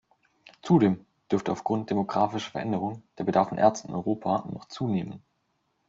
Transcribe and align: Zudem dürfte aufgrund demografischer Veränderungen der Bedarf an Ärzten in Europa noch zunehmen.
Zudem 0.63 1.05
dürfte 1.31 1.51
aufgrund 1.51 1.91
demografischer 1.91 2.49
Veränderungen 2.53 3.03
der 3.19 3.23
Bedarf 3.23 3.51
an 3.51 3.59
Ärzten 3.59 3.89
in 3.89 3.93
Europa 3.93 4.49
noch 4.51 4.65
zunehmen. 4.65 5.21